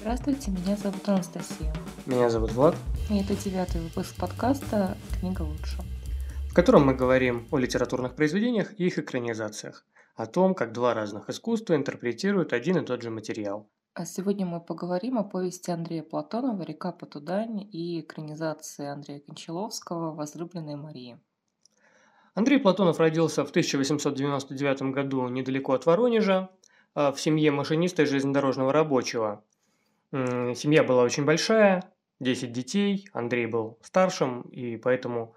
[0.00, 1.74] Здравствуйте, меня зовут Анастасия.
[2.06, 2.74] Меня зовут Влад.
[3.10, 5.76] И это девятый выпуск подкаста «Книга лучше»,
[6.48, 9.84] в котором мы говорим о литературных произведениях и их экранизациях,
[10.16, 13.68] о том, как два разных искусства интерпретируют один и тот же материал.
[13.92, 20.78] А сегодня мы поговорим о повести Андрея Платонова «Река Потудань» и экранизации Андрея Кончаловского «Возлюбленная
[20.78, 21.20] Марии».
[22.32, 26.48] Андрей Платонов родился в 1899 году недалеко от Воронежа,
[26.94, 29.44] а, в семье машиниста и железнодорожного рабочего.
[30.12, 31.84] Семья была очень большая,
[32.18, 35.34] 10 детей, Андрей был старшим, и поэтому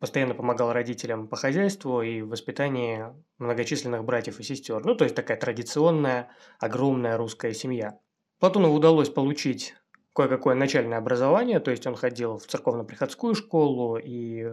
[0.00, 3.06] постоянно помогал родителям по хозяйству и воспитании
[3.38, 4.84] многочисленных братьев и сестер.
[4.84, 7.98] Ну, то есть такая традиционная, огромная русская семья.
[8.38, 9.74] Платонову удалось получить
[10.14, 14.44] кое-какое начальное образование, то есть он ходил в церковно-приходскую школу и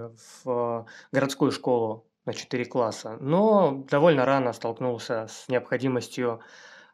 [0.44, 6.42] в городскую школу на 4 класса, но довольно рано столкнулся с необходимостью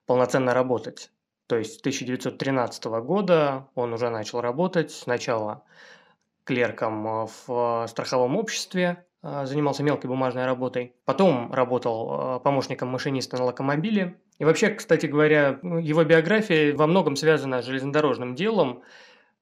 [0.05, 1.11] полноценно работать.
[1.47, 5.63] То есть с 1913 года он уже начал работать сначала
[6.43, 10.93] клерком э, в страховом обществе, э, занимался мелкой бумажной работой.
[11.05, 14.17] Потом работал э, помощником машиниста на локомобиле.
[14.39, 18.83] И вообще, кстати говоря, его биография во многом связана с железнодорожным делом.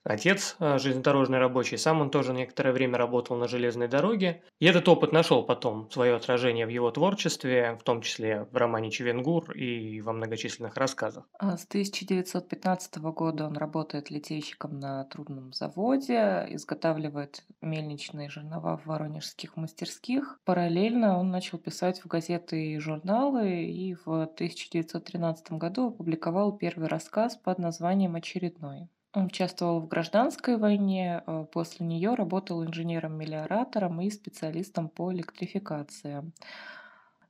[0.04, 4.42] Отец э, железнодорожный рабочий, сам он тоже некоторое время работал на железной дороге.
[4.60, 8.90] И этот опыт нашел потом свое отражение в его творчестве, в том числе в романе
[8.90, 11.26] Чевенгур и во многочисленных рассказах.
[11.38, 19.56] А с 1915 года он работает литейщиком на трудном заводе, изготавливает мельничные жернова в воронежских
[19.56, 20.40] мастерских.
[20.46, 27.36] Параллельно он начал писать в газеты и журналы, и в 1913 году опубликовал первый рассказ
[27.38, 28.90] под названием «Очередной».
[29.14, 36.32] Участвовал в гражданской войне, э, после нее работал инженером-мелиоратором и специалистом по электрификации.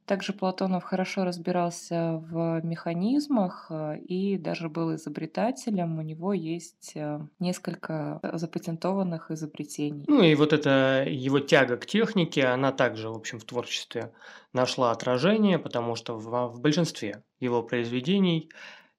[0.05, 5.97] Также Платонов хорошо разбирался в механизмах э, и даже был изобретателем.
[5.97, 10.06] У него есть э, несколько запатентованных изобретений.
[10.07, 14.11] Ну и вот эта его тяга к технике, она также, в общем, в творчестве
[14.53, 18.51] нашла отражение, потому что в, в большинстве его произведений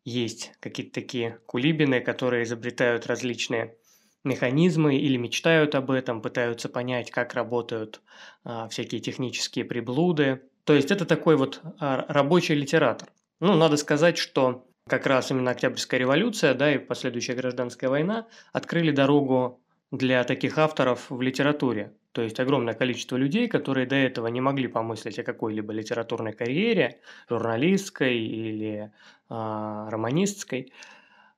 [0.05, 3.77] есть какие-то такие кулибины, которые изобретают различные
[4.25, 8.01] механизмы или мечтают об этом, пытаются понять, как работают
[8.45, 10.43] а, всякие технические приблуды.
[10.65, 13.09] То есть это такой вот а, рабочий литератор.
[13.41, 18.91] Ну, надо сказать, что как раз именно Октябрьская революция, да, и последующая гражданская война открыли
[18.91, 19.62] дорогу
[19.93, 21.93] для таких авторов в литературе.
[22.13, 27.01] То есть огромное количество людей, которые до этого не могли помыслить о какой-либо литературной карьере,
[27.29, 28.91] журналистской или э,
[29.29, 30.73] романистской,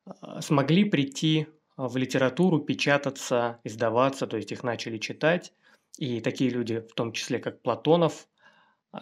[0.06, 0.10] э,
[0.40, 5.52] смогли прийти в литературу, печататься, издаваться, то есть их начали читать.
[5.98, 8.28] И такие люди, в том числе как Платонов,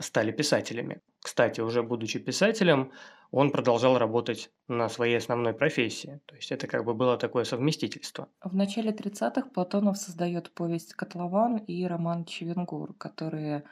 [0.01, 1.01] стали писателями.
[1.21, 2.93] Кстати, уже будучи писателем,
[3.31, 6.21] он продолжал работать на своей основной профессии.
[6.27, 8.29] То есть это как бы было такое совместительство.
[8.43, 13.65] В начале 30-х Платонов создает повесть «Котлован» и роман «Чевенгур», которые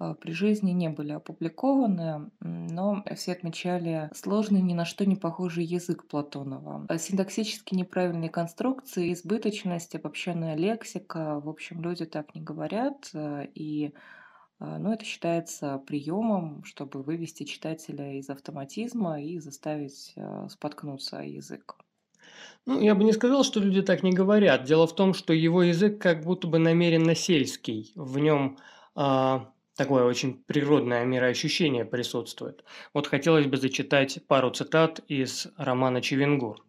[0.00, 5.64] э, при жизни не были опубликованы, но все отмечали сложный, ни на что не похожий
[5.64, 6.86] язык Платонова.
[6.96, 11.38] Синтаксически неправильные конструкции, избыточность, обобщенная лексика.
[11.40, 14.21] В общем, люди так не говорят, и а,
[14.78, 21.76] но это считается приемом, чтобы вывести читателя из автоматизма и заставить а, споткнуться язык.
[22.64, 24.64] Ну, я бы не сказал, что люди так не говорят.
[24.64, 27.92] Дело в том, что его язык как будто бы намеренно сельский.
[27.96, 28.58] В нем
[28.94, 32.64] а, такое очень природное мироощущение присутствует.
[32.94, 36.64] Вот хотелось бы зачитать пару цитат из романа «Чевенгур».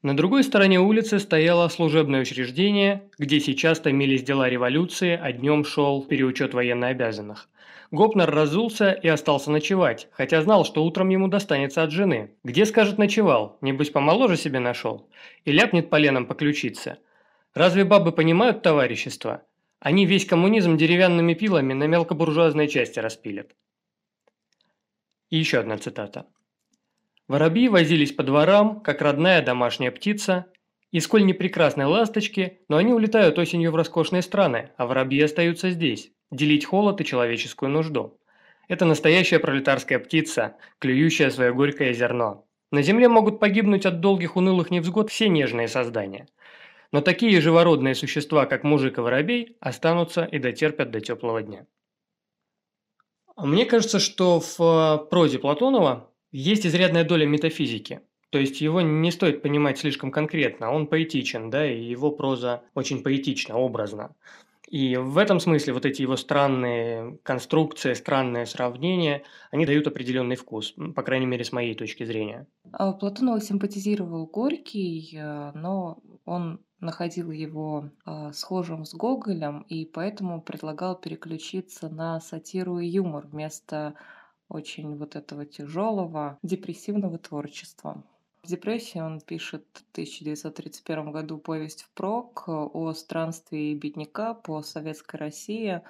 [0.00, 6.04] На другой стороне улицы стояло служебное учреждение, где сейчас томились дела революции, а днем шел
[6.04, 7.48] переучет военнообязанных.
[7.90, 12.30] Гопнер разулся и остался ночевать, хотя знал, что утром ему достанется от жены.
[12.44, 13.58] Где, скажет, ночевал?
[13.60, 15.08] Небось, помоложе себе нашел?
[15.44, 16.98] И ляпнет поленом по ключице.
[17.52, 19.42] Разве бабы понимают товарищество?
[19.80, 23.56] Они весь коммунизм деревянными пилами на мелкобуржуазной части распилят.
[25.30, 26.26] И еще одна цитата.
[27.28, 30.46] Воробьи возились по дворам, как родная домашняя птица,
[30.90, 35.70] и сколь не прекрасны ласточки, но они улетают осенью в роскошные страны, а воробьи остаются
[35.70, 38.18] здесь, делить холод и человеческую нужду.
[38.68, 42.46] Это настоящая пролетарская птица, клюющая свое горькое зерно.
[42.70, 46.28] На земле могут погибнуть от долгих унылых невзгод все нежные создания.
[46.92, 51.66] Но такие живородные существа, как мужик и воробей, останутся и дотерпят до теплого дня.
[53.36, 58.00] Мне кажется, что в э, прозе Платонова есть изрядная доля метафизики.
[58.30, 63.02] То есть его не стоит понимать слишком конкретно, он поэтичен, да, и его проза очень
[63.02, 64.14] поэтична, образна.
[64.70, 70.74] И в этом смысле вот эти его странные конструкции, странные сравнения, они дают определенный вкус,
[70.94, 72.46] по крайней мере, с моей точки зрения.
[72.72, 80.42] А Платонову симпатизировал Горький, э, но он находил его э, схожим с Гоголем и поэтому
[80.42, 83.94] предлагал переключиться на сатиру и юмор вместо
[84.48, 88.02] очень вот этого тяжелого депрессивного творчества.
[88.42, 95.82] В депрессии он пишет в 1931 году повесть «Впрок» о странстве бедняка по советской России,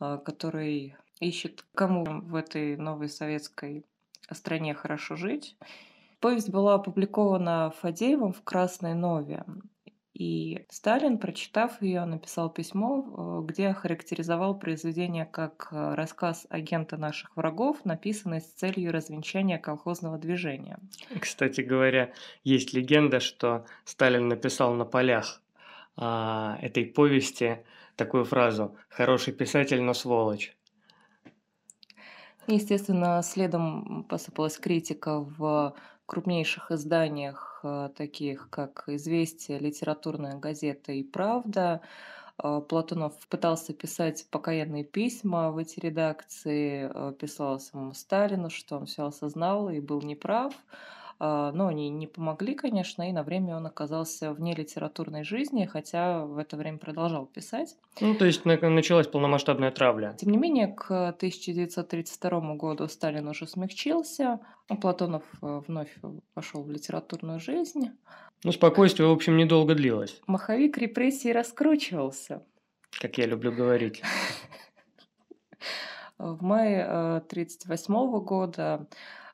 [0.00, 3.84] э, который ищет, кому в этой новой советской
[4.30, 5.56] стране хорошо жить.
[6.20, 9.44] Повесть была опубликована Фадеевым в «Красной Нове».
[10.18, 17.36] И Сталин, прочитав ее, написал письмо, э, где характеризовал произведение как э, рассказ агента наших
[17.36, 20.78] врагов, написанный с целью развенчания колхозного движения.
[21.20, 22.14] Кстати говоря,
[22.44, 25.42] есть легенда, что Сталин написал на полях
[25.98, 27.58] а, этой повести
[27.94, 30.56] такую фразу «хороший писатель, но сволочь».
[32.46, 35.74] Естественно, следом посыпалась критика в
[36.06, 41.80] крупнейших изданиях, э, таких как «Известия», «Литературная газета» и «Правда».
[42.42, 48.86] Э, Платонов пытался писать покаянные письма в эти редакции, э, писал самому Сталину, что он
[48.86, 50.54] все осознал и был неправ.
[50.54, 56.24] А, но они не помогли, конечно, и на время он оказался вне литературной жизни, хотя
[56.24, 57.76] в это время продолжал писать.
[58.00, 60.14] Ну, то есть началась полномасштабная травля.
[60.18, 65.94] Тем не менее, к 1932 году Сталин уже смягчился, а Платонов э, вновь
[66.34, 67.90] пошел в литературную жизнь.
[68.44, 70.20] Ну, спокойствие, в общем, недолго длилось.
[70.26, 72.42] Маховик репрессий раскручивался.
[73.00, 74.02] Как я люблю говорить.
[76.18, 78.86] В мае 1938 э, года а,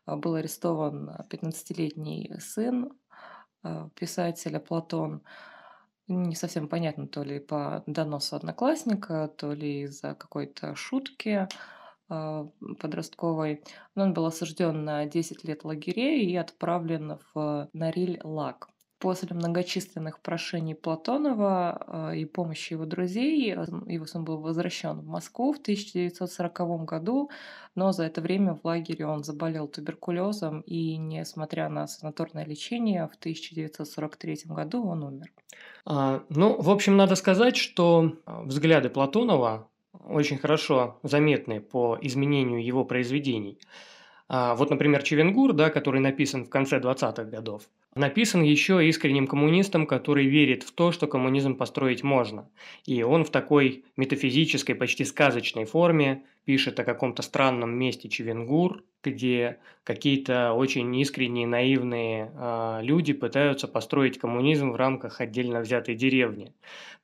[0.07, 2.93] был арестован 15-летний сын
[3.63, 5.23] а, писателя Платон.
[6.09, 11.49] Не совсем понятно, то ли по доносу одноклассника, то ли из-за какой-то шутки
[12.09, 12.49] а,
[12.81, 13.63] подростковой.
[13.95, 18.69] Он был осужден на 10 лет лагерей и отправлен в Нориль-Лак.
[19.03, 25.53] После многочисленных прошений Платонова э, и помощи его друзей, его сын был возвращен в Москву
[25.53, 27.29] в 1940 году,
[27.75, 33.17] но за это время в лагере он заболел туберкулезом, и, несмотря на санаторное лечение, в
[33.17, 35.33] 1943 году он умер.
[35.85, 39.69] А, ну, в общем, надо сказать, что взгляды Платонова
[40.07, 43.59] очень хорошо заметны по изменению его произведений.
[44.34, 49.87] А, вот, например, Чевенгур, да, который написан в конце 20-х годов, написан еще искренним коммунистом,
[49.87, 52.49] который верит в то, что коммунизм построить можно.
[52.87, 59.58] И он в такой метафизической, почти сказочной форме пишет о каком-то странном месте Чевенгур, где
[59.84, 66.55] какие-то очень искренние, наивные э, люди пытаются построить коммунизм в рамках отдельно взятой деревни.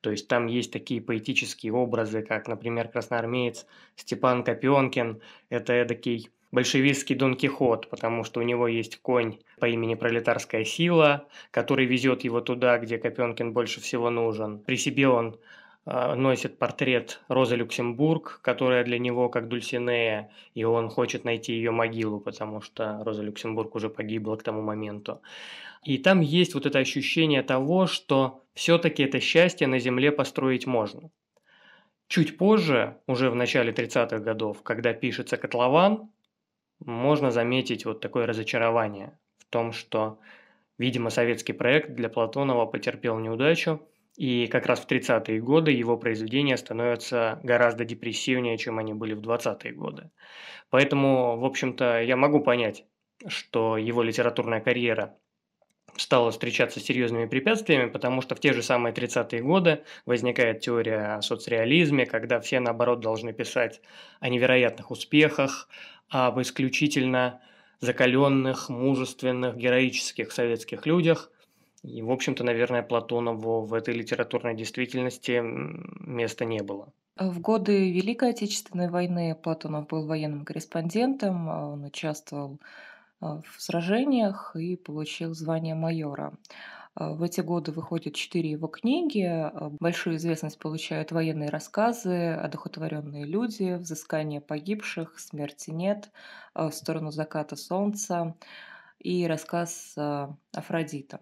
[0.01, 5.21] То есть там есть такие поэтические образы, как, например, красноармеец Степан Копенкин.
[5.51, 11.27] Это эдакий большевистский Дон Кихот, потому что у него есть конь по имени Пролетарская сила,
[11.51, 14.59] который везет его туда, где Копенкин больше всего нужен.
[14.59, 15.39] При себе он
[15.85, 21.71] э, носит портрет Розы Люксембург, которая для него как Дульсинея, и он хочет найти ее
[21.71, 25.21] могилу, потому что Роза Люксембург уже погибла к тому моменту.
[25.83, 31.09] И там есть вот это ощущение того, что все-таки это счастье на земле построить можно.
[32.07, 36.09] Чуть позже, уже в начале 30-х годов, когда пишется «Котлован»,
[36.85, 40.19] можно заметить вот такое разочарование в том, что,
[40.77, 43.81] видимо, советский проект для Платонова потерпел неудачу,
[44.15, 49.21] и как раз в 30-е годы его произведения становятся гораздо депрессивнее, чем они были в
[49.21, 50.11] 20-е годы.
[50.69, 52.85] Поэтому, в общем-то, я могу понять,
[53.27, 55.15] что его литературная карьера
[55.97, 61.15] стала встречаться с серьезными препятствиями, потому что в те же самые 30-е годы возникает теория
[61.15, 63.81] о соцреализме, когда все, наоборот, должны писать
[64.19, 65.67] о невероятных успехах,
[66.09, 67.41] об исключительно
[67.79, 71.31] закаленных, мужественных, героических советских людях.
[71.83, 76.91] И, в общем-то, наверное, Платонову в этой литературной действительности места не было.
[77.19, 82.88] В годы Великой Отечественной войны Платонов был военным корреспондентом, он участвовал а,
[83.21, 86.33] в сражениях и получил звание майора.
[86.99, 89.23] А, в эти годы выходят четыре его книги.
[89.23, 96.11] А, большую известность получают военные рассказы, одухотворенные люди, взыскание погибших, смерти нет,
[96.53, 98.35] а, в сторону заката солнца
[98.99, 99.95] и рассказ
[100.53, 101.19] Афродита.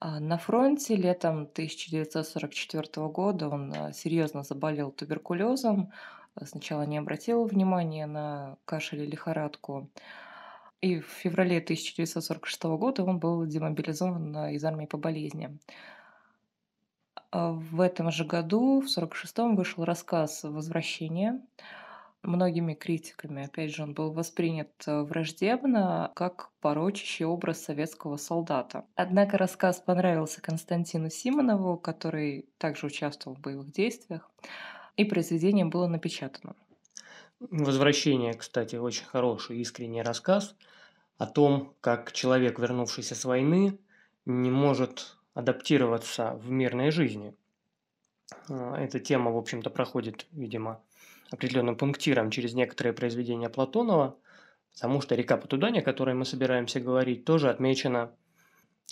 [0.00, 5.92] На фронте летом 1944 года он серьезно заболел туберкулезом.
[6.44, 9.88] Сначала не обратил внимания на кашель и лихорадку.
[10.82, 15.56] И в феврале 1946 года он был демобилизован из армии по болезни.
[17.30, 21.40] А, в этом же году, в 46-м, вышел рассказ «Возвращение».
[22.22, 28.84] Многими критиками, опять же, он был воспринят э, враждебно, как порочащий образ советского солдата.
[28.94, 34.30] Однако рассказ понравился Константину Симонову, который также участвовал в боевых действиях,
[34.96, 36.54] и произведение было напечатано.
[37.50, 40.54] «Возвращение», кстати, очень хороший искренний рассказ
[41.18, 43.78] о том, как человек, вернувшийся с войны,
[44.26, 47.34] не может адаптироваться в мирной жизни.
[48.48, 50.82] А, эта тема, в общем-то, проходит, видимо,
[51.30, 54.16] определенным пунктиром через некоторые произведения Платонова,
[54.74, 58.12] потому что река Потудань, о которой мы собираемся говорить, тоже отмечена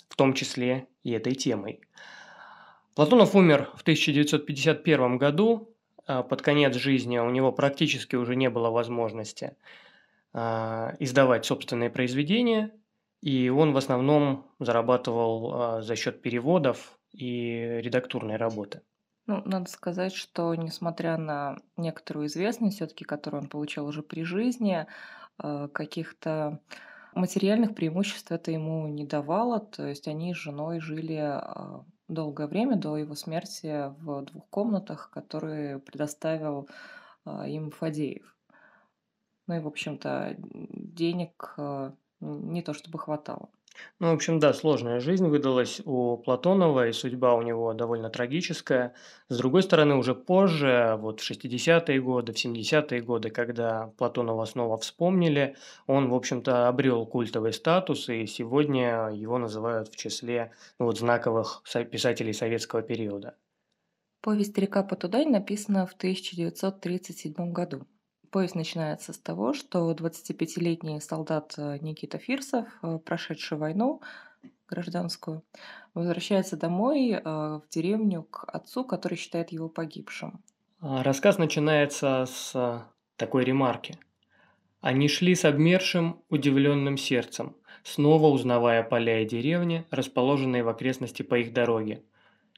[0.09, 1.81] в том числе и этой темой.
[2.95, 5.70] Платонов умер в 1951 году,
[6.29, 9.55] под конец жизни у него практически уже не было возможности
[10.33, 12.71] а, издавать собственные произведения,
[13.21, 18.81] и он в основном зарабатывал а, за счет переводов и редактурной работы.
[19.27, 24.87] Ну, надо сказать, что несмотря на некоторую известность, все-таки, которую он получал уже при жизни,
[25.37, 26.59] каких-то
[27.13, 29.59] материальных преимуществ это ему не давало.
[29.59, 35.09] То есть они с женой жили а, долгое время до его смерти в двух комнатах,
[35.11, 36.67] которые предоставил
[37.25, 38.35] а, им Фадеев.
[39.47, 43.49] Ну и, в общем-то, денег э, не то чтобы хватало.
[43.99, 48.93] Ну, в общем, да, сложная жизнь выдалась у Платонова, и судьба у него довольно трагическая.
[49.29, 54.77] С другой стороны, уже позже, вот в 60-е годы, в 70-е годы, когда Платонова снова
[54.77, 55.55] вспомнили,
[55.87, 61.63] он, в общем-то, обрел культовый статус, и сегодня его называют в числе ну, вот, знаковых
[61.91, 63.35] писателей советского периода.
[64.21, 67.87] Повесть «Река Потудань» написана в 1937 году.
[68.31, 74.01] Повесть начинается с того, что 25-летний солдат э, Никита Фирсов, э, прошедший войну
[74.69, 75.43] гражданскую,
[75.93, 80.41] возвращается домой э, в деревню к отцу, который считает его погибшим.
[80.79, 82.85] А, рассказ начинается с
[83.17, 83.97] такой ремарки.
[84.79, 91.35] Они шли с обмершим, удивленным сердцем, снова узнавая поля и деревни, расположенные в окрестности по
[91.35, 92.01] их дороге.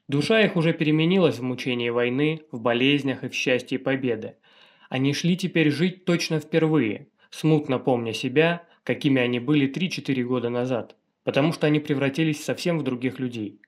[0.06, 4.36] Душа их уже переменилась в мучении войны, в болезнях и в счастье победы.
[4.94, 10.94] Они шли теперь жить точно впервые, смутно помня себя, какими они были 3-4 года назад,
[11.24, 13.60] потому что они превратились совсем в других людей.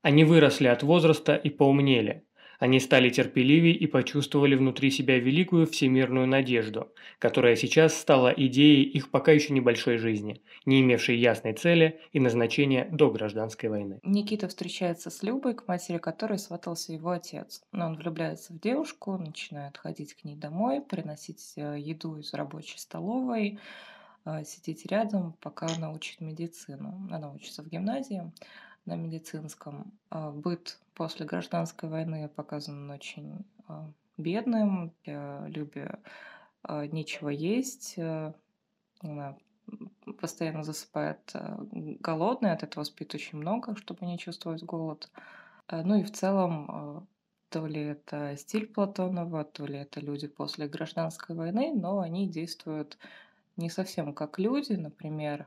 [0.00, 2.22] Они выросли от возраста и поумнели,
[2.60, 9.10] они стали терпеливее и почувствовали внутри себя великую всемирную надежду, которая сейчас стала идеей их
[9.10, 13.98] пока еще небольшой жизни, не имевшей ясной цели и назначения до гражданской войны.
[14.02, 17.62] Никита встречается с Любой, к матери которой сватался его отец.
[17.72, 22.78] Но он влюбляется в девушку, начинает ходить к ней домой, приносить э, еду из рабочей
[22.78, 23.58] столовой,
[24.26, 27.08] э, сидеть рядом, пока она учит медицину.
[27.10, 28.30] Она учится в гимназии
[28.86, 29.92] на медицинском.
[30.10, 34.92] А, быт после гражданской войны показан очень а, бедным.
[35.04, 35.98] Любе
[36.62, 37.98] а, нечего есть.
[40.20, 41.32] Постоянно засыпает
[42.00, 45.08] голодной, от этого спит очень много, чтобы не чувствовать голод.
[45.70, 47.06] Ну и в целом,
[47.50, 52.98] то ли это стиль Платонова, то ли это люди после гражданской войны, но они действуют
[53.56, 54.72] не совсем как люди.
[54.72, 55.46] Например,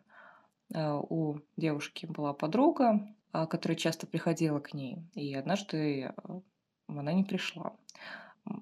[0.74, 5.00] у девушки была подруга, а, которая часто приходила к ней.
[5.16, 6.42] И однажды а,
[6.88, 7.76] она не пришла.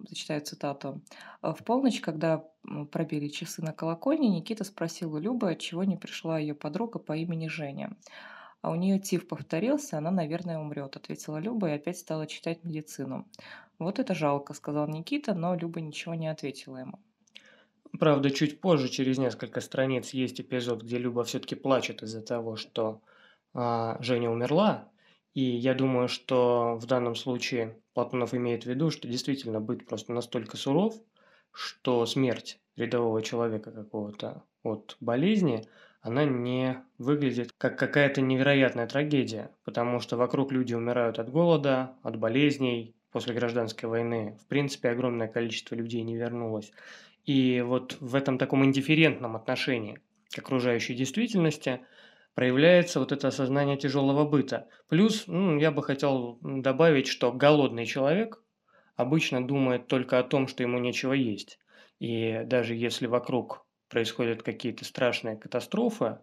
[0.07, 1.01] Зачитаю цитату.
[1.41, 2.45] «В полночь, когда
[2.91, 7.47] пробили часы на колокольне, Никита спросил у Любы, чего не пришла ее подруга по имени
[7.47, 7.97] Женя.
[8.61, 13.27] А у нее тиф повторился, она, наверное, умрет, ответила Люба и опять стала читать медицину.
[13.79, 16.99] Вот это жалко, сказал Никита, но Люба ничего не ответила ему.
[17.99, 23.01] Правда, чуть позже, через несколько страниц, есть эпизод, где Люба все-таки плачет из-за того, что
[23.01, 23.10] а,
[23.53, 24.89] Женя умерла,
[25.34, 30.13] и я думаю, что в данном случае Платонов имеет в виду, что действительно быть просто
[30.13, 30.96] настолько суров,
[31.51, 35.67] что смерть рядового человека какого-то от болезни,
[36.01, 42.17] она не выглядит как какая-то невероятная трагедия, потому что вокруг люди умирают от голода, от
[42.17, 46.72] болезней, после гражданской войны, в принципе, огромное количество людей не вернулось.
[47.25, 50.00] И вот в этом таком индифферентном отношении
[50.34, 51.81] к окружающей действительности–
[52.33, 54.67] проявляется вот это осознание тяжелого быта.
[54.88, 58.43] Плюс, ну, я бы хотел добавить, что голодный человек
[58.95, 61.59] обычно думает только о том, что ему нечего есть.
[62.00, 66.19] И даже если вокруг происходят какие-то страшные катастрофы,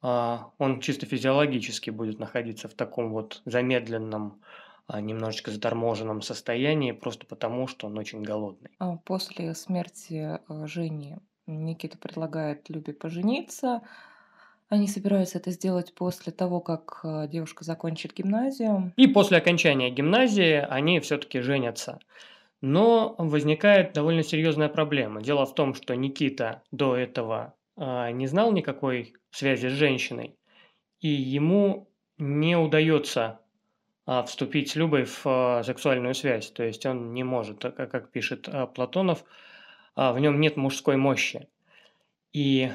[0.00, 4.42] а, он чисто физиологически будет находиться в таком вот замедленном,
[4.86, 8.70] а, немножечко заторможенном состоянии, просто потому, что он очень голодный.
[8.78, 13.82] А после смерти э, Жени Никита предлагает Любе пожениться,
[14.74, 18.92] Они собираются это сделать после того, как э, девушка закончит гимназию.
[18.96, 22.00] И после окончания гимназии они все-таки женятся.
[22.60, 25.22] Но возникает довольно серьезная проблема.
[25.22, 30.34] Дело в том, что Никита до этого э, не знал никакой связи с женщиной,
[30.98, 31.88] и ему
[32.18, 33.38] не удается
[34.08, 36.50] э, вступить с Любой в э, сексуальную связь.
[36.50, 39.24] То есть он не может, как, как пишет э, Платонов,
[39.94, 41.46] э, в нем нет мужской мощи.
[42.32, 42.72] И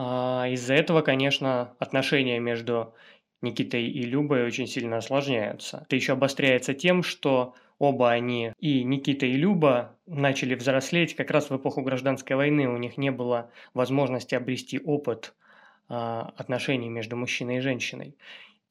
[0.00, 2.94] а, из-за этого, конечно, отношения между
[3.42, 5.82] Никитой и Любой очень сильно осложняются.
[5.86, 11.50] Это еще обостряется тем, что оба они, и Никита, и Люба, начали взрослеть как раз
[11.50, 12.68] в эпоху гражданской войны.
[12.68, 15.34] У них не было возможности обрести опыт
[15.88, 18.16] а, отношений между мужчиной и женщиной.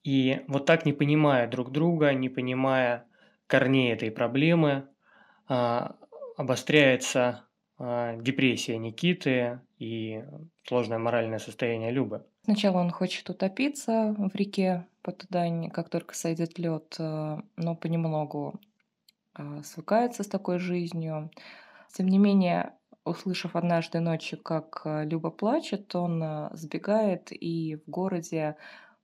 [0.06, 3.06] И вот так, не понимая друг друга, не понимая
[3.48, 4.88] корней этой проблемы,
[5.50, 5.98] а,
[6.38, 7.47] обостряется
[7.80, 10.24] депрессия Никиты и
[10.64, 12.24] сложное моральное состояние Любы.
[12.44, 18.60] Сначала он хочет утопиться в реке Потудань, как только сойдет лед, э, но понемногу
[19.34, 21.30] а, свыкается с такой жизнью.
[21.94, 22.74] Тем не менее,
[23.06, 28.56] услышав однажды ночью, как э, Люба плачет, он э, сбегает и в городе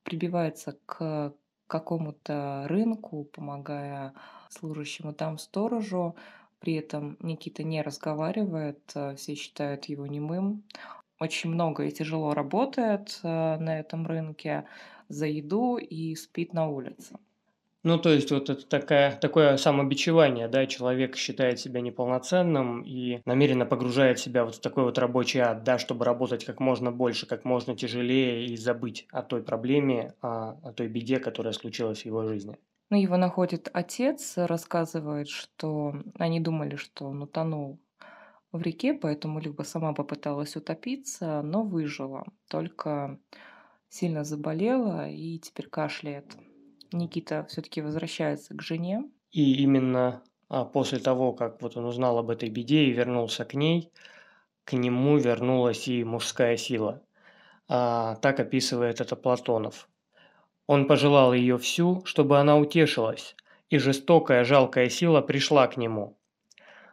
[0.03, 1.33] прибивается к
[1.67, 4.13] какому-то рынку, помогая
[4.49, 6.15] служащему там сторожу.
[6.63, 10.63] При этом Никита не разговаривает, э, все считают его немым.
[11.19, 14.63] Очень много и тяжело работает э, на этом рынке
[15.09, 17.17] за еду и спит на улице.
[17.83, 23.65] Ну, то есть вот это такая, такое самобичевание, да, человек считает себя неполноценным и намеренно
[23.65, 27.43] погружает себя вот в такой вот рабочий ад, да, чтобы работать как можно больше, как
[27.43, 32.23] можно тяжелее и забыть о той проблеме, о, о той беде, которая случилась в его
[32.25, 32.57] жизни.
[32.93, 37.79] Ну, его находит отец, рассказывает, что они думали, что он утонул
[38.51, 42.23] в реке, поэтому Люба сама попыталась утопиться, но выжила.
[42.51, 43.17] Только
[43.89, 46.37] сильно заболела и теперь кашляет.
[46.91, 49.09] Никита все-таки возвращается к жене.
[49.31, 53.55] И именно а, после того, как вот он узнал об этой беде и вернулся к
[53.55, 53.91] ней,
[54.65, 57.01] к нему вернулась и мужская сила.
[57.67, 59.89] А, так описывает это Платонов.
[60.67, 63.35] Он пожелал ее всю, чтобы она утешилась,
[63.69, 66.17] и жестокая жалкая сила пришла к нему.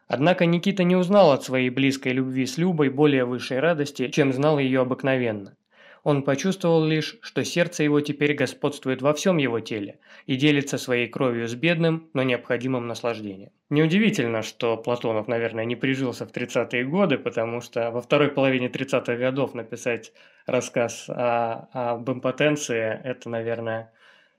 [0.08, 4.58] Однако Никита не узнал от своей близкой любви с Любой более высшей радости, чем знал
[4.58, 5.56] ее обыкновенно.
[6.02, 11.08] Он почувствовал лишь, что сердце его теперь господствует во всем его теле и делится своей
[11.08, 13.50] кровью с бедным, но необходимым наслаждением.
[13.68, 19.16] Неудивительно, что Платонов, наверное, не прижился в 30-е годы, потому что во второй половине 30-х
[19.16, 20.12] годов написать
[20.46, 23.92] рассказ о, об импотенции– это, наверное,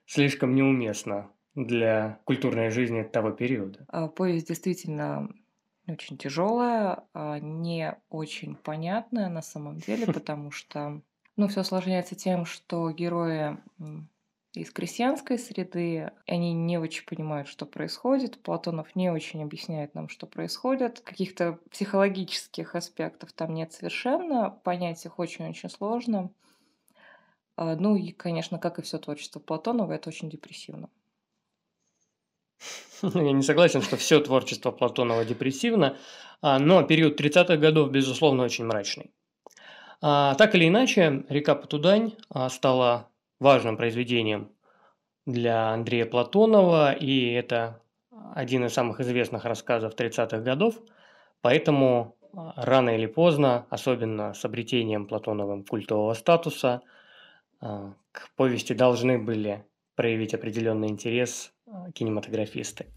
[0.05, 3.85] слишком неуместно для культурной жизни того периода.
[3.87, 5.29] А, повесть действительно
[5.87, 11.01] очень тяжелая, а, не очень понятная на самом деле, потому что
[11.37, 13.57] ну, все осложняется тем, что герои
[14.53, 18.41] из крестьянской среды, они не очень понимают, что происходит.
[18.41, 20.99] Платонов не очень объясняет нам, что происходит.
[20.99, 24.49] Каких-то психологических аспектов там нет совершенно.
[24.49, 26.31] Понять их очень-очень сложно.
[27.55, 30.89] А, ну и, конечно, как и все творчество Платонова, это очень депрессивно.
[33.01, 35.97] Я не согласен, что все творчество Платонова депрессивно,
[36.41, 39.11] а, но период 30-х годов, безусловно, очень мрачный.
[40.01, 43.07] А, так или иначе, река Потудань а, стала
[43.39, 44.51] важным произведением
[45.27, 47.81] для Андрея Платонова, и это
[48.33, 50.75] один из самых известных рассказов 30-х годов,
[51.41, 56.81] поэтому а, рано или поздно, особенно с обретением Платоновым культового статуса,
[57.59, 59.63] к повести должны были
[59.95, 61.53] проявить определенный интерес
[61.93, 62.87] кинематографисты.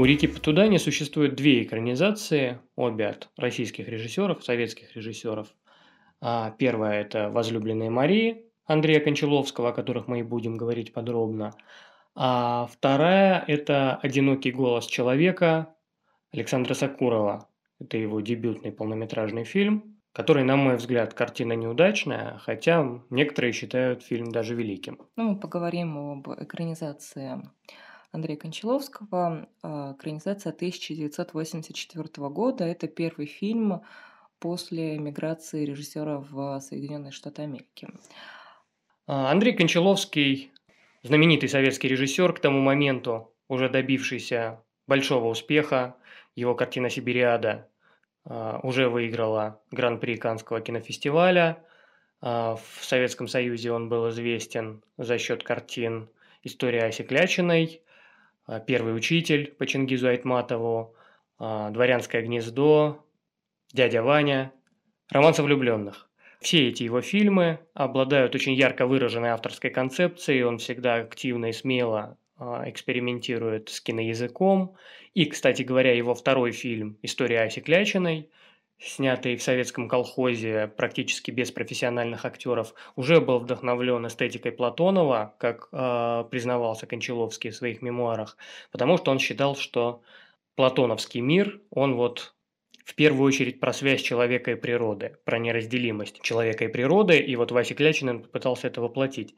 [0.00, 5.48] У «Реки Потудани» существует две экранизации, обе от российских режиссеров, советских режиссеров.
[6.22, 11.52] А, первая– это «Возлюбленные Марии» Андрея Кончаловского, о которых мы и будем говорить подробно.
[12.14, 15.74] А вторая– это «Одинокий голос человека»
[16.32, 17.50] Александра Сакурова.
[17.78, 24.32] Это его дебютный полнометражный фильм, который, на мой взгляд, картина неудачная, хотя некоторые считают фильм
[24.32, 24.98] даже великим.
[25.16, 27.42] Ну, мы поговорим об экранизации
[28.12, 32.64] Андрея Кончаловского, а, экранизация 1984 года.
[32.64, 33.82] Это первый фильм
[34.40, 37.88] после миграции режиссера в Соединенные Штаты Америки.
[39.06, 40.50] А, Андрей Кончаловский,
[41.04, 45.96] знаменитый советский режиссер к тому моменту, уже добившийся большого успеха.
[46.34, 47.68] Его картина «Сибириада»
[48.24, 51.64] а, уже выиграла Гран-при Каннского кинофестиваля.
[52.22, 56.10] В Советском Союзе он был известен за счет картин
[56.42, 57.89] «История Оси Клячиной», а,
[58.58, 60.96] первый учитель по Чингизу Айтматову,
[61.38, 63.06] а, «Дворянское гнездо»,
[63.72, 64.52] «Дядя Ваня»,
[65.10, 66.08] «Романс о влюбленных».
[66.40, 72.18] Все эти его фильмы обладают очень ярко выраженной авторской концепцией, он всегда активно и смело
[72.36, 74.74] а, экспериментирует с киноязыком.
[75.14, 78.30] И, кстати говоря, его второй фильм «История Аси Клячиной»,
[78.80, 86.24] снятый в советском колхозе практически без профессиональных актеров, уже был вдохновлен эстетикой Платонова, как э,
[86.30, 88.36] признавался Кончаловский в своих мемуарах,
[88.72, 90.02] потому что он считал, что
[90.54, 92.34] платоновский мир, он вот
[92.84, 97.52] в первую очередь про связь человека и природы, про неразделимость человека и природы, и вот
[97.52, 99.34] Вася Клячинин попытался это воплотить.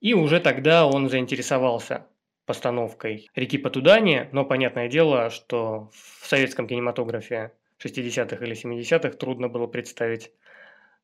[0.00, 2.06] И уже тогда он заинтересовался
[2.44, 7.52] постановкой «Реки по Тудане», но понятное дело, что в советском кинематографе
[7.84, 10.32] 60-х или 70-х трудно было представить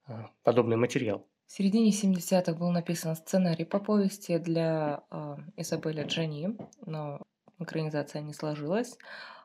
[0.07, 1.27] а, подобный материал.
[1.47, 7.23] В середине 70-х был написан сценарий по повести для э, Изабелли Джани, но
[7.59, 8.99] экранизация не сложилась.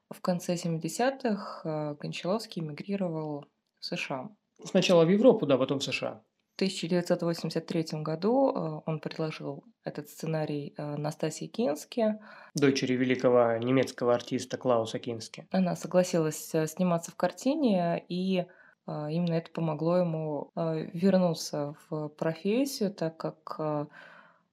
[0.09, 3.45] В конце 70-х э, Гончаловский эмигрировал
[3.79, 4.29] в США.
[4.65, 6.21] Сначала в Европу, да, потом в США.
[6.53, 12.19] В 1983 году э, он предложил этот сценарий э, Настасии Кински.
[12.53, 15.47] Дочери великого немецкого артиста Клауса Кински.
[15.49, 18.45] Она согласилась э, сниматься в картине, и
[18.85, 23.87] именно это помогло ему вернуться в профессию, так как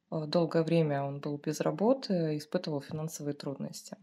[0.09, 3.97] долгое время он был без работы, испытывал финансовые трудности.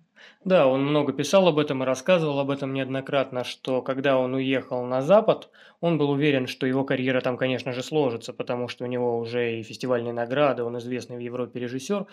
[0.44, 4.84] Да, он много писал об этом и рассказывал об этом неоднократно, что когда он уехал
[4.86, 5.50] на Запад,
[5.82, 9.60] он был уверен, что его карьера там, конечно же, сложится, потому что у него уже
[9.60, 12.06] и фестивальные награды, он известный в Европе режиссер,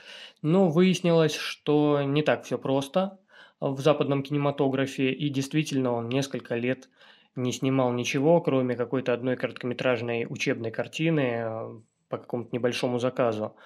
[0.43, 3.19] но выяснилось, что не так все просто
[3.61, 6.89] в западном кинематографе, и действительно он несколько лет
[7.37, 13.57] не снимал ничего, кроме какой-то одной короткометражной учебной картины э, по какому-то небольшому заказу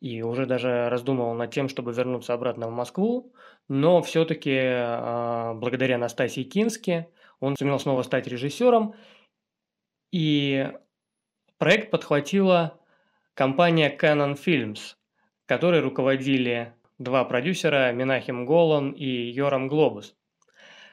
[0.00, 3.32] и уже даже раздумывал над тем, чтобы вернуться обратно в Москву,
[3.68, 7.08] но все-таки а, благодаря Настасии Кинске
[7.40, 8.94] он сумел снова стать режиссером,
[10.12, 10.72] и
[11.58, 12.78] проект подхватила
[13.34, 14.94] компания Canon Films,
[15.46, 20.14] которой руководили два продюсера Минахим Голан и Йорам Глобус.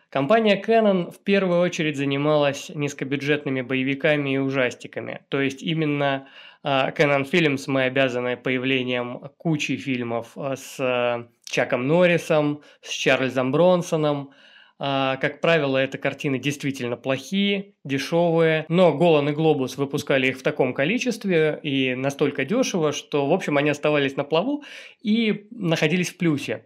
[0.10, 6.28] Компания Canon в первую очередь занималась низкобюджетными боевиками и ужастиками, то есть именно
[6.64, 14.32] Canon Films мы обязаны появлением кучи фильмов а, с а, Чаком Норрисом, с Чарльзом Бронсоном.
[14.80, 20.74] Как правило, это картины действительно плохие, дешевые, но Голан и Глобус выпускали их в таком
[20.74, 24.64] количестве и настолько дешево, что, в общем, они оставались на плаву
[25.02, 26.66] и находились в плюсе.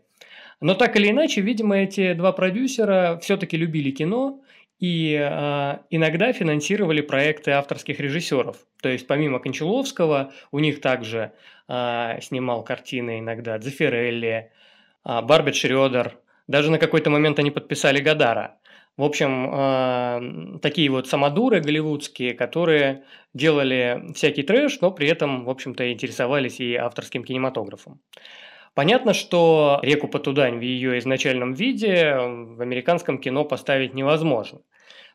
[0.62, 4.42] Но так или иначе, видимо, эти два продюсера все-таки любили кино
[4.80, 8.58] и э, иногда финансировали проекты авторских режиссеров.
[8.82, 11.32] То есть помимо Кончаловского у них также
[11.68, 14.52] э, снимал картины иногда Дзефирелли,
[15.06, 16.18] э, Барбет Шрёдер.
[16.48, 18.58] Даже на какой-то момент они подписали Гадара.
[18.98, 25.50] В общем, э, такие вот самодуры голливудские, которые делали всякий трэш, но при этом, в
[25.50, 28.00] общем-то, интересовались и авторским кинематографом.
[28.78, 34.62] Понятно, что реку Потудань в ее изначальном виде в американском кино поставить невозможно.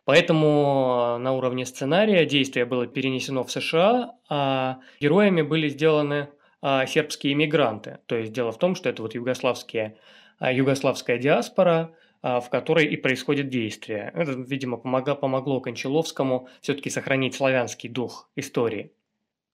[0.05, 7.35] Поэтому на уровне сценария действие было перенесено в США, а героями были сделаны а, сербские
[7.35, 7.99] иммигранты.
[8.07, 9.97] То есть дело в том, что это вот югославские,
[10.41, 14.11] а, югославская диаспора, а, в которой и происходит действие.
[14.13, 18.91] Это, видимо, помогло, помогло Кончаловскому все-таки сохранить славянский дух истории.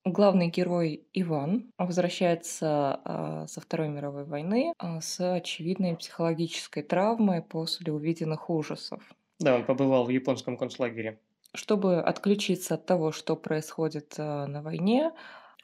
[0.04, 7.92] Главный герой Иван возвращается а, со Второй мировой войны а, с очевидной психологической травмой после
[7.92, 9.02] увиденных ужасов.
[9.38, 11.20] Да, он побывал в японском концлагере.
[11.54, 15.12] Чтобы отключиться от того, что происходит а, на войне,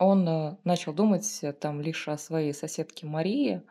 [0.01, 3.63] он начал думать э, там лишь о своей соседке Марии,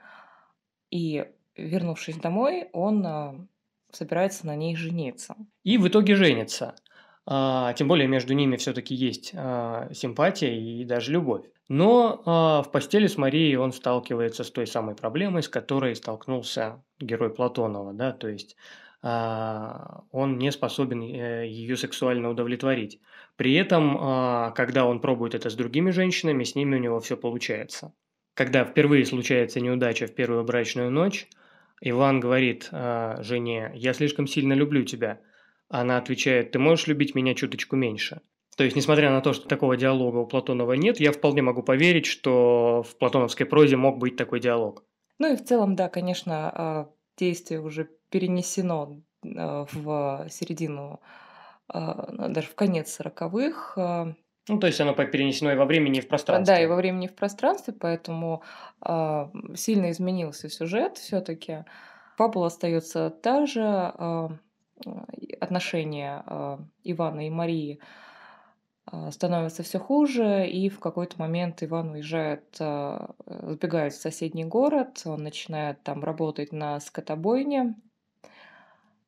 [0.90, 1.26] и,
[1.58, 3.50] вернувшись домой, он
[3.92, 5.36] собирается на ней жениться.
[5.64, 6.76] И в итоге женится.
[7.26, 11.46] А, тем более между ними все-таки есть а, симпатия и даже любовь.
[11.70, 16.84] Но а, в постели с Марией он сталкивается с той самой проблемой, с которой столкнулся
[17.00, 18.56] герой Платонова, да, то есть
[19.06, 23.02] он не способен э, ее сексуально удовлетворить.
[23.36, 27.94] При этом, когда он пробует это с другими женщинами, с ними у него все получается.
[28.34, 31.28] Когда впервые случается неудача в первую брачную ночь,
[31.82, 35.20] Иван говорит жене, я слишком сильно люблю тебя–
[35.82, 38.22] она отвечает, ты можешь любить меня чуточку меньше.
[38.56, 42.06] То есть, несмотря на то, что такого диалога у Платонова нет, я вполне могу поверить,
[42.06, 44.84] что в платоновской прозе мог быть такой диалог.
[45.18, 51.00] Ну и в целом, да, конечно, а, действие уже перенесено а, в середину,
[51.68, 53.74] а, ну, даже в конец сороковых.
[53.76, 56.54] Ну, то есть оно перенесено и во времени, и в пространстве.
[56.54, 58.44] Да, и во времени, и в пространстве, поэтому
[59.56, 61.64] сильно изменился сюжет все-таки.
[62.18, 63.94] Фабула остается та же,
[65.40, 67.80] отношения а, Ивана и Марии
[68.86, 75.24] а, становятся все хуже, и в какой-то момент Иван уезжает, сбегает в соседний город, он
[75.24, 77.76] начинает там работать на скотобойне.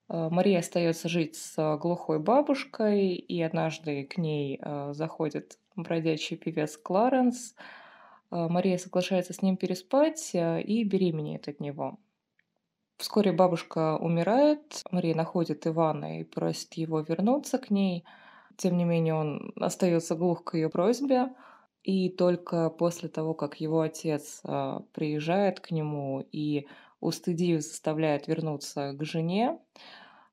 [0.07, 7.55] Мария остается жить с глухой бабушкой, и однажды к ней заходит бродячий певец Кларенс.
[8.29, 11.97] Мария соглашается с ним переспать и беременеет от него.
[12.97, 18.05] Вскоре бабушка умирает, Мария находит Ивана и просит его вернуться к ней.
[18.57, 21.33] Тем не менее, он остается глух к ее просьбе.
[21.83, 26.67] И только после того, как его отец а, приезжает к нему и,
[26.99, 29.59] устыдив, заставляет вернуться к жене,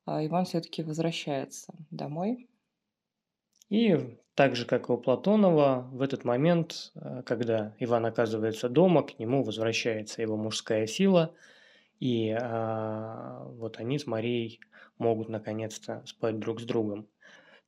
[0.06, 2.48] а, Иван все-таки возвращается домой.
[3.68, 9.02] И так же, как и у Платонова, в этот момент, а, когда Иван оказывается дома,
[9.02, 11.34] к нему возвращается его мужская сила–
[12.00, 14.60] и а, вот они с Марией
[14.98, 17.08] могут наконец-то спать друг с другом.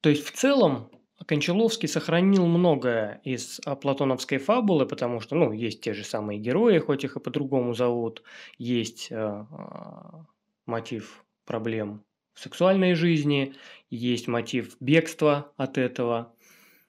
[0.01, 0.91] То есть в целом
[1.27, 6.79] Кончаловский сохранил многое из а, платоновской фабулы, потому что, ну, есть те же самые герои,
[6.79, 8.23] хоть их и по-другому зовут,
[8.59, 10.27] есть а,
[10.67, 13.55] мотив проблем в сексуальной жизни,
[13.91, 16.35] есть мотив бегства от этого,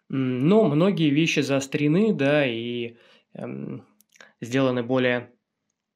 [0.10, 2.98] но многие вещи заострены, да, и
[3.34, 3.86] эм,
[4.42, 5.32] сделаны более,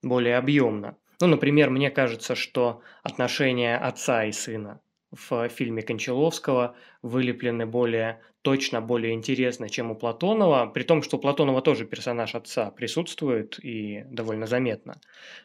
[0.04, 0.97] более объемно.
[1.21, 8.79] Ну, например, мне кажется, что отношения отца и сына в фильме Кончаловского вылеплены более точно,
[8.79, 14.05] более интересно, чем у Платонова, при том, что у Платонова тоже персонаж отца присутствует и
[14.10, 15.01] довольно заметно.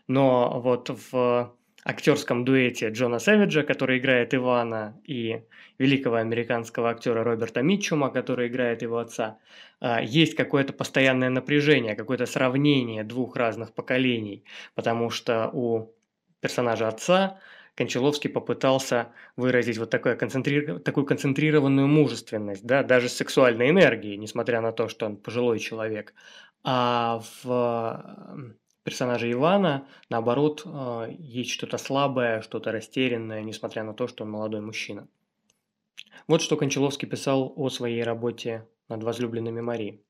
[0.06, 5.42] Но вот в актерском дуэте Джона Сэвиджа, который играет Ивана, и
[5.78, 9.38] великого американского актера Роберта Митчума, который играет его отца,
[9.80, 14.44] а, есть какое-то постоянное напряжение, какое-то сравнение двух разных поколений,
[14.74, 15.94] потому что у
[16.40, 17.38] персонажа отца
[17.74, 20.78] Кончаловский попытался выразить вот такое концентри...
[20.78, 26.14] такую концентрированную мужественность, да, даже с сексуальной энергией, несмотря на то, что он пожилой человек.
[26.62, 34.24] А в персонажа Ивана, наоборот, э, есть что-то слабое, что-то растерянное, несмотря на то, что
[34.24, 35.08] он молодой мужчина.
[36.28, 40.00] Вот что Кончаловский писал о своей работе над возлюбленными Марии.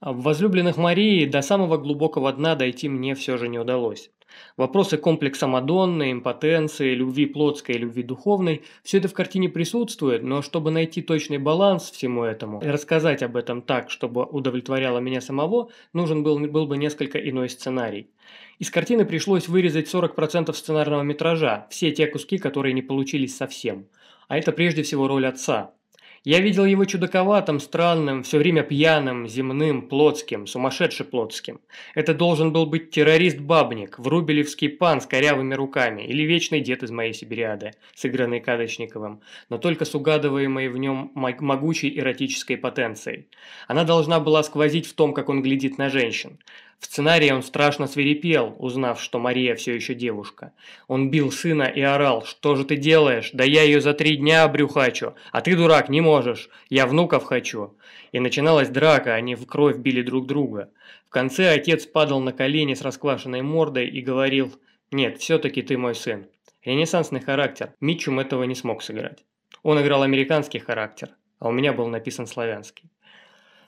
[0.00, 4.10] В возлюбленных Марии до самого глубокого дна дойти мне все же не удалось.
[4.56, 10.42] Вопросы комплекса Мадонны, импотенции, любви плотской и любви духовной– все это в картине присутствует, но
[10.42, 15.70] чтобы найти точный баланс всему этому и рассказать об этом так, чтобы удовлетворяло меня самого,
[15.92, 18.10] нужен был, был бы несколько иной сценарий.
[18.58, 23.86] Из картины пришлось вырезать 40% сценарного метража, все те куски, которые не получились совсем.
[24.28, 25.72] А это прежде всего роль отца–
[26.24, 31.60] я видел его чудаковатым, странным, все время пьяным, земным, плотским, сумасшедше плотским.
[31.94, 37.14] Это должен был быть террорист-бабник, врубелевский пан с корявыми руками или вечный дед из моей
[37.14, 43.26] Сибириады, сыгранный Кадочниковым, но только с угадываемой в нем могучей эротической потенцией.
[43.66, 46.38] Она должна была сквозить в том, как он глядит на женщин.
[46.80, 50.54] В сценарии он страшно свирепел, узнав, что Мария все еще девушка.
[50.88, 53.30] Он бил сына и орал, что же ты делаешь?
[53.34, 57.76] Да я ее за три дня обрюхачу, а ты, дурак, не можешь, я внуков хочу.
[58.12, 60.70] И начиналась драка, они в кровь били друг друга.
[61.06, 64.50] В конце отец падал на колени с расквашенной мордой и говорил,
[64.90, 66.28] нет, все-таки ты мой сын.
[66.64, 69.24] Ренессансный характер, Митчум этого не смог сыграть.
[69.62, 72.90] Он играл американский характер, а у меня был написан славянский.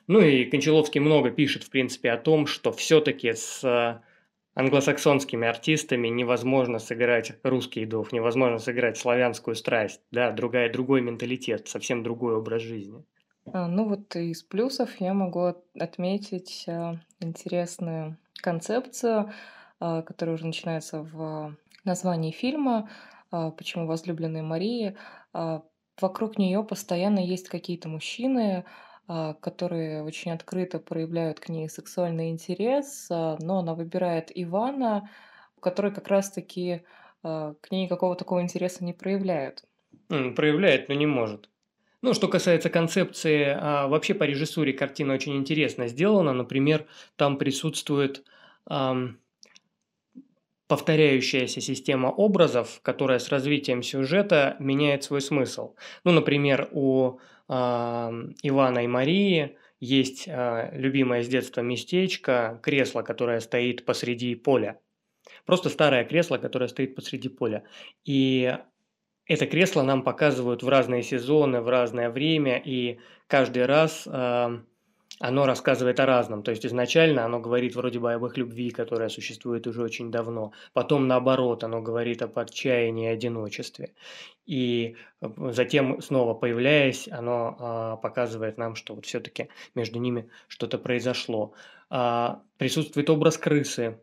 [0.07, 4.01] Ну и Кончаловский много пишет, в принципе, о том, что все-таки с э,
[4.55, 12.03] англосаксонскими артистами невозможно сыграть русский дух, невозможно сыграть славянскую страсть, да, другая, другой менталитет, совсем
[12.03, 13.05] другой образ жизни.
[13.47, 19.33] А, ну вот из плюсов я могу отметить а, интересную концепцию,
[19.81, 22.89] а, которая уже начинается в названии фильма
[23.31, 24.97] «Почему возлюбленные Марии».
[25.33, 28.65] Вокруг нее постоянно есть какие-то мужчины,
[29.15, 35.11] а, которые очень открыто проявляют к ней сексуальный интерес, а, но она выбирает Ивана,
[35.61, 36.81] который как раз-таки
[37.23, 39.65] а, к ней какого такого интереса не проявляет.
[40.09, 41.51] Проявляет, но не может.
[42.01, 43.55] Ну, что касается концепции,
[43.87, 46.33] вообще по режиссуре картина очень интересно сделана.
[46.33, 48.25] Например, там присутствует
[48.69, 49.21] эм,
[50.73, 55.75] повторяющаяся система образов, которая с развитием сюжета меняет свой смысл.
[56.03, 63.85] Ну, например, у Ивана и Марии есть а, любимое с детства местечко, кресло, которое стоит
[63.85, 64.81] посреди поля.
[65.45, 67.65] Просто старое кресло, которое стоит посреди поля.
[68.07, 68.57] И
[69.27, 74.09] это кресло нам показывают в разные сезоны, в разное время, и каждый раз
[75.23, 76.43] оно рассказывает о разном.
[76.43, 80.53] То есть изначально оно говорит вроде бы об их любви, которая существует уже очень давно.
[80.73, 83.93] Потом наоборот, оно говорит об отчаянии и одиночестве.
[84.47, 90.77] И э, затем снова появляясь, оно а, показывает нам, что вот все-таки между ними что-то
[90.77, 91.55] произошло.
[91.89, 94.01] А, присутствует образ крысы,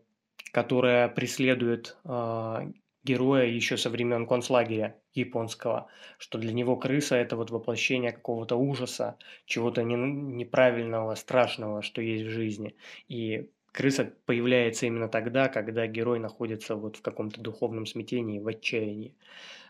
[0.52, 2.66] которая преследует а,
[3.04, 9.16] героя еще со времен концлагеря японского, что для него крыса– это вот воплощение какого-то ужаса,
[9.46, 12.76] чего-то не, неправильного, страшного, что есть в жизни.
[13.08, 19.14] И крыса появляется именно тогда, когда герой находится вот в каком-то духовном смятении, в отчаянии.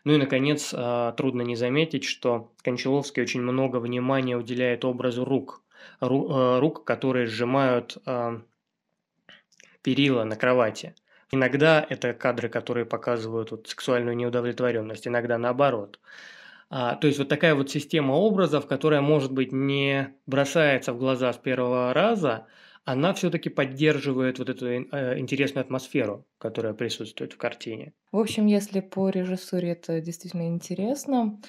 [0.04, 5.62] Ну и, наконец, а, трудно не заметить, что Кончаловский очень много внимания уделяет образу рук.
[6.00, 8.40] А, рук, которые сжимают а,
[9.82, 10.94] перила на кровати.
[11.32, 16.00] Иногда это кадры, которые показывают вот сексуальную неудовлетворенность, иногда наоборот.
[16.68, 21.32] А, то есть вот такая вот система образов, которая, может быть, не бросается в глаза
[21.32, 22.46] с первого раза,
[22.84, 27.92] она все-таки поддерживает вот эту э, интересную атмосферу, которая присутствует в картине.
[28.10, 31.40] В общем, если по режиссуре это действительно интересно,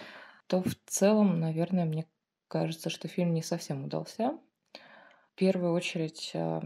[0.48, 2.06] то в целом, наверное, мне
[2.48, 4.38] кажется, что фильм не совсем удался.
[4.74, 6.60] В первую очередь Э,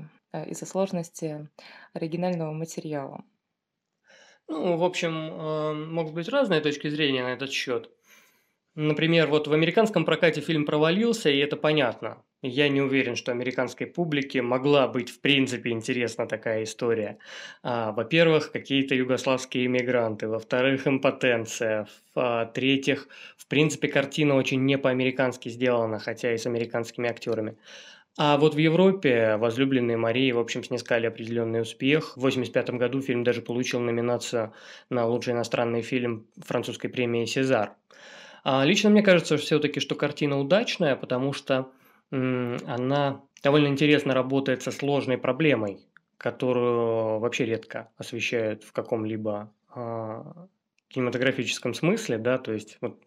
[0.44, 1.50] из-за сложности
[1.94, 3.24] оригинального материала.
[4.48, 7.90] Ну, в общем, э, могут быть разные точки зрения на этот счет.
[8.76, 12.22] Например, вот в американском прокате фильм провалился, и это понятно.
[12.42, 17.18] Я не уверен, что американской публике могла быть в принципе интересна такая история.
[17.64, 25.98] А, во-первых, какие-то югославские иммигранты, во-вторых, импотенция, в-третьих, в принципе, картина очень не по-американски сделана,
[25.98, 27.58] хотя и с американскими актерами.
[28.18, 32.16] А вот в Европе «Возлюбленные Марии», в общем, снискали определенный успех.
[32.16, 34.54] В 1985 году фильм даже получил номинацию
[34.90, 37.74] на лучший иностранный фильм французской премии «Сезар».
[38.46, 41.72] А лично мне кажется все-таки, что картина удачная, потому что
[42.12, 45.80] м, она довольно интересно работает со сложной проблемой,
[46.18, 50.48] которую вообще редко освещают в каком-либо а,
[50.96, 53.04] кинематографическом смысле, да, то есть вот,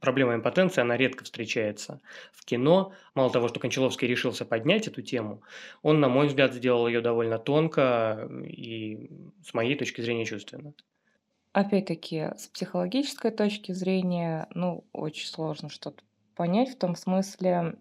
[0.00, 2.00] проблема импотенции, она редко встречается
[2.32, 2.92] в кино.
[3.14, 5.42] Мало того, что Кончаловский решился поднять эту тему,
[5.82, 9.08] он, на мой взгляд, сделал ее довольно тонко и,
[9.44, 10.74] с моей точки зрения, чувственно.
[11.52, 16.02] Опять-таки, с психологической точки зрения, ну, очень сложно что-то
[16.34, 17.76] понять в том смысле,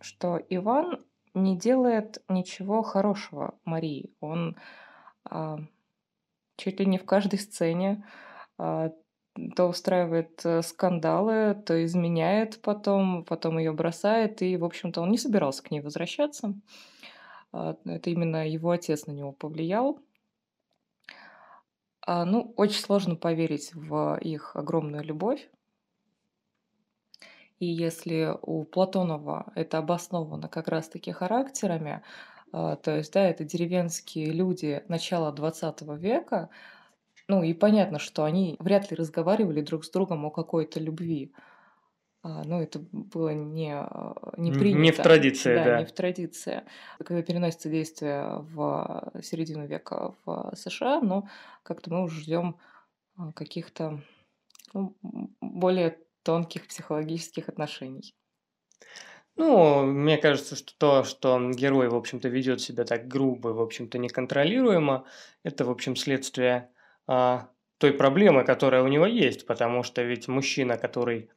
[0.00, 1.00] что Иван
[1.34, 4.10] не делает ничего хорошего Марии.
[4.20, 4.56] Он
[5.24, 5.58] а,
[6.56, 8.04] чуть ли не в каждой сцене
[9.56, 15.18] то устраивает э, скандалы, то изменяет потом, потом ее бросает, и, в общем-то, он не
[15.18, 16.54] собирался к ней возвращаться.
[17.52, 19.98] А, это именно его отец на него повлиял.
[22.06, 25.48] А, ну, очень сложно поверить в их огромную любовь.
[27.58, 32.02] И если у Платонова это обосновано как раз-таки характерами,
[32.50, 36.50] то есть, да, это деревенские люди начала 20 века,
[37.32, 41.32] ну и понятно, что они вряд ли разговаривали друг с другом о какой-то любви.
[42.22, 44.80] А, ну, это было не, а, не принято.
[44.80, 45.64] Не в традиции, да.
[45.64, 46.62] Да, не в традиции.
[46.98, 51.26] Когда переносится действие в середину века в США, но
[51.62, 52.58] как-то мы уже ждем
[53.16, 54.02] а, каких-то
[54.74, 54.94] ну,
[55.40, 58.14] более тонких психологических отношений.
[59.36, 63.96] Ну, мне кажется, что то, что герой, в общем-то, ведет себя так грубо, в общем-то,
[63.96, 65.06] неконтролируемо,
[65.44, 66.68] это, в общем, следствие
[67.78, 71.30] той проблемы, которая у него есть, потому что ведь мужчина, который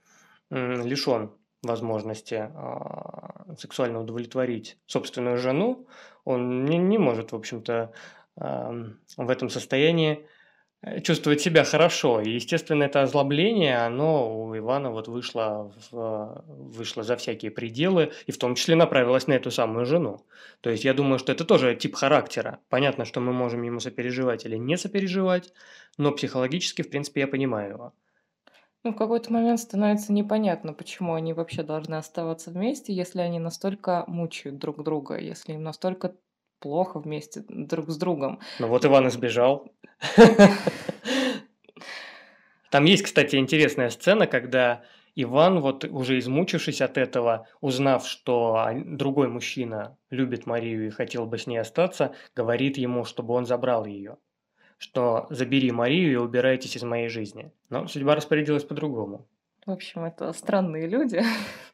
[0.49, 1.31] лишен
[1.63, 5.87] возможности а, сексуально удовлетворить собственную жену,
[6.23, 7.91] он не, не может, в общем-то,
[8.37, 8.75] а,
[9.17, 10.27] в этом состоянии
[11.03, 12.21] чувствовать себя хорошо.
[12.21, 18.31] И, естественно, это озлобление, оно у Ивана вот вышло, в, вышло за всякие пределы, и
[18.31, 20.21] в том числе направилось на эту самую жену.
[20.61, 22.59] То есть я думаю, что это тоже тип характера.
[22.69, 25.53] Понятно, что мы можем ему сопереживать или не сопереживать,
[25.97, 27.93] но психологически, в принципе, я понимаю его.
[28.83, 34.03] Ну, в какой-то момент становится непонятно, почему они вообще должны оставаться вместе, если они настолько
[34.05, 36.13] мучают друг друга, если им настолько
[36.59, 38.39] плохо вместе друг с другом.
[38.59, 39.71] Ну вот Иван избежал.
[42.71, 44.83] Там есть, кстати, интересная сцена, когда
[45.15, 51.37] Иван, вот уже измучившись от этого, узнав, что другой мужчина любит Марию и хотел бы
[51.37, 54.17] с ней остаться, говорит ему, чтобы он забрал ее.
[54.77, 57.53] Что забери Марию и убирайтесь из моей жизни.
[57.69, 59.25] Но судьба распорядилась по-другому.
[59.65, 61.23] В общем, это странные люди.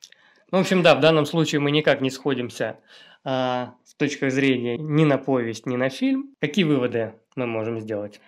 [0.51, 2.79] Ну, в общем, да, в данном случае мы никак не сходимся
[3.23, 6.35] а, с точки зрения ни на повесть, ни на фильм.
[6.39, 8.19] Какие выводы мы можем сделать?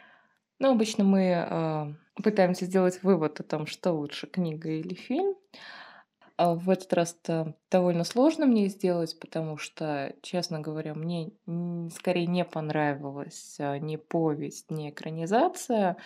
[0.59, 5.35] Ну, обычно мы а, пытаемся сделать вывод о том, что лучше, книга или фильм.
[6.35, 11.31] А в этот раз-то довольно сложно мне сделать, потому что, честно говоря, мне
[11.95, 15.97] скорее не понравилась, а, ни повесть, ни экранизация.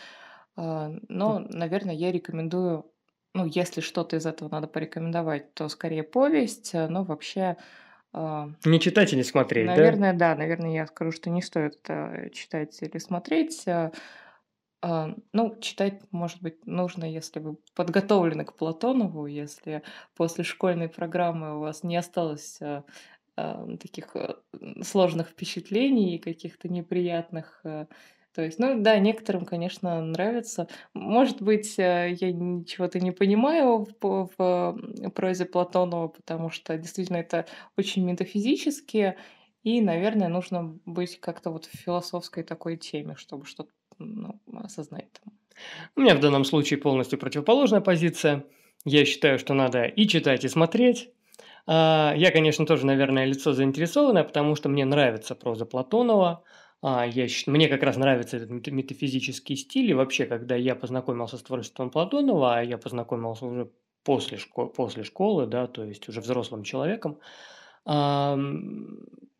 [0.55, 2.91] А, но, наверно, я рекомендую,
[3.34, 7.58] ну, если что-то из этого надо порекомендовать, то скорее повесть, а, но вообще,
[8.14, 9.74] а Не читать и не смотреть, да?
[9.74, 13.68] Наверное, да, наверное, я скажу, что не стоит это читать или смотреть.
[13.68, 13.92] А,
[14.82, 19.84] а, ну, читать, может быть, нужно, если вы подготовлены к Платонову, если
[20.16, 22.84] после школьной программы у вас не осталось, а,
[23.80, 24.36] таких, э,
[24.84, 27.88] сложных впечатлений и каких-то неприятных, э.
[28.38, 30.68] То есть, ну да, некоторым, конечно, нравится.
[30.94, 34.78] Может быть, э, я н чего-то не понимаю в в
[35.16, 37.48] прозе Платонова, потому что действительно это
[37.80, 39.16] очень метафизически,
[39.64, 45.08] и, наверное, нужно быть как-то вот в философской такой теме, чтобы что-то, ну, осознать.
[45.96, 48.44] У меня в данном случае полностью противоположная позиция.
[48.86, 51.10] Я считаю, что надо и читать, и смотреть.
[51.68, 56.44] А, я, конечно, тоже, наверное, лицо заинтересованное, потому что мне нравится проза Платонова.
[56.84, 59.90] А, я щ мне как раз нравится этот мета метафизический стиль.
[59.90, 63.72] И вообще, когда я познакомился с творчеством Платонова, а я познакомился уже
[64.04, 67.20] после шко после школы, да, то есть уже взрослым человеком,
[67.88, 69.00] м,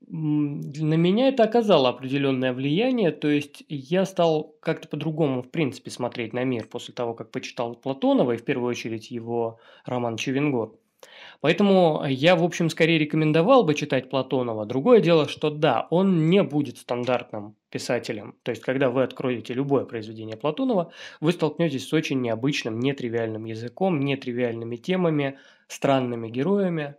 [0.10, 3.12] на меня это оказало определенное влияние.
[3.12, 7.76] То есть я стал как-то по-другому, в принципе, смотреть на мир после того, как почитал
[7.76, 10.80] Платонова, и в первую очередь его роман "Чевенгур".
[11.42, 14.66] Поэтому я, в общем, скорее рекомендовал бы читать Платонова.
[14.66, 18.36] Другое дело, что да, он не будет стандартным писателем.
[18.44, 20.92] То есть, когда вы откроете любое произведение Платонова,
[21.22, 25.38] вы столкнетесь с очень необычным, нетривиальным языком, нетривиальными темами,
[25.68, 26.96] странными героями,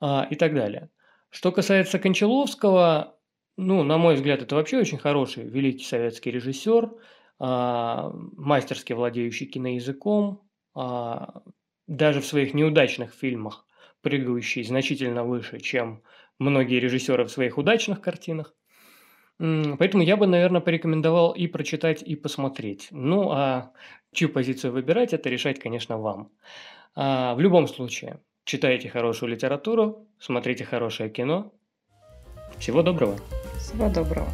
[0.00, 0.88] а, и так далее.
[1.30, 3.16] Что касается Кончаловского,
[3.56, 6.90] ну, на мой взгляд, это вообще очень хороший великий советский режиссер,
[7.38, 10.42] а, мастерски владеющий киноязыком,
[10.74, 11.42] а,
[11.90, 13.66] даже в своих неудачных фильмах
[14.00, 16.02] прыгающий значительно выше, чем
[16.38, 18.54] многие режиссеры в своих удачных картинах.
[19.38, 22.88] Поэтому я бы, наверно, порекомендовал и прочитать, и посмотреть.
[22.90, 23.72] Ну, а
[24.12, 26.30] чью позицию выбирать- это решать, конечно, вам.
[26.94, 31.52] А, в любом случае, читайте хорошую литературу, смотрите хорошее кино.
[32.58, 33.16] Всего доброго!
[33.58, 34.28] Всего доброго!